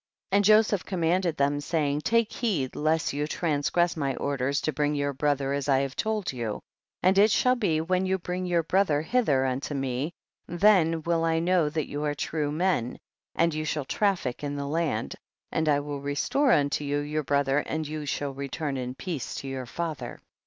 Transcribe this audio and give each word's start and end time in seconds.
46. 0.31 0.35
And 0.37 0.45
Joseph 0.45 0.83
commanded 0.83 1.37
them, 1.37 1.59
saying, 1.61 2.01
take 2.01 2.31
heed 2.33 2.75
less 2.75 3.13
you 3.13 3.27
transgress 3.27 3.95
my 3.95 4.15
orders 4.15 4.59
to 4.61 4.73
bring 4.73 4.95
your 4.95 5.13
brother 5.13 5.53
as 5.53 5.69
I 5.69 5.77
have 5.81 5.95
told 5.95 6.33
you, 6.33 6.59
and 7.03 7.19
it 7.19 7.29
shall 7.29 7.53
be 7.53 7.81
when 7.81 8.07
you 8.07 8.17
bring 8.17 8.47
your 8.47 8.63
brother 8.63 9.03
hither 9.03 9.45
unto 9.45 9.75
me, 9.75 10.11
then 10.47 11.03
will 11.03 11.23
I 11.23 11.37
know 11.37 11.69
that 11.69 11.85
you 11.87 12.03
are 12.03 12.15
true 12.15 12.51
men, 12.51 12.97
and 13.35 13.53
you 13.53 13.63
shall 13.63 13.85
traffick 13.85 14.43
in 14.43 14.55
the 14.55 14.65
land, 14.67 15.13
and 15.51 15.69
I 15.69 15.79
will 15.81 16.01
restore 16.01 16.51
unto 16.51 16.83
you 16.83 16.97
your 16.97 17.23
brother 17.23 17.59
and 17.59 17.87
you 17.87 18.07
shall 18.07 18.33
return 18.33 18.77
in 18.77 18.95
peace 18.95 19.35
to 19.35 19.47
your 19.47 19.67
father. 19.67 20.19